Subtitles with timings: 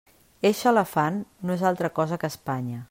[0.49, 2.79] Eixe elefant no és altra cosa que Espanya.